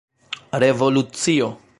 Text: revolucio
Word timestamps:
revolucio 0.51 1.53